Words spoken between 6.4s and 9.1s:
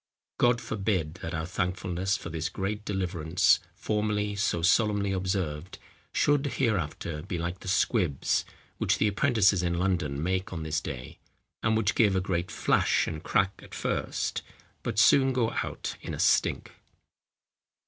hereafter be like the squibs which the